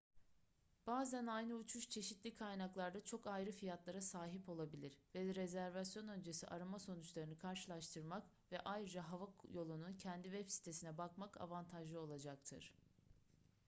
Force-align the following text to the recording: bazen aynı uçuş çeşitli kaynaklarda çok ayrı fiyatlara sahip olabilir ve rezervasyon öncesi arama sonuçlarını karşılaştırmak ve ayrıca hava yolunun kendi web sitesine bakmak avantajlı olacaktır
bazen 0.87 1.27
aynı 1.27 1.53
uçuş 1.55 1.89
çeşitli 1.89 2.33
kaynaklarda 2.35 3.03
çok 3.03 3.27
ayrı 3.27 3.51
fiyatlara 3.51 4.01
sahip 4.01 4.49
olabilir 4.49 4.97
ve 5.15 5.35
rezervasyon 5.35 6.07
öncesi 6.07 6.47
arama 6.47 6.79
sonuçlarını 6.79 7.37
karşılaştırmak 7.37 8.23
ve 8.51 8.59
ayrıca 8.59 9.03
hava 9.03 9.33
yolunun 9.53 9.93
kendi 9.93 10.29
web 10.31 10.49
sitesine 10.49 10.97
bakmak 10.97 11.41
avantajlı 11.41 11.99
olacaktır 11.99 12.73